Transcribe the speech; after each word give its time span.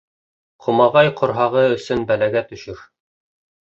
Ҡомағай 0.67 1.13
ҡорһағы 1.21 1.69
өсөн 1.79 2.05
бәләгә 2.11 2.47
төшөр. 2.53 2.87